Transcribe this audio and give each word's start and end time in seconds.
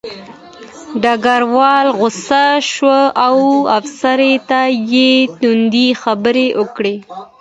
ډګروال 1.01 1.87
غوسه 1.97 2.45
شو 2.71 2.95
او 3.25 3.35
افسر 3.79 4.19
ته 4.49 4.59
یې 4.91 5.11
تندې 5.39 5.87
خبرې 6.01 6.47
وکړې 6.59 6.95